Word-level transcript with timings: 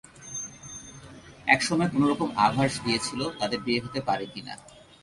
এক 1.47 1.61
সময়ে 1.67 1.91
কোনো 1.93 2.05
রকম 2.07 2.29
করে 2.29 2.39
আভাস 2.45 2.73
দিয়েছিল, 2.85 3.21
তাদের 3.39 3.59
বিয়ে 3.65 3.83
হতে 3.85 3.99
পারে 4.07 4.25
কি 4.33 4.41
না। 4.47 4.53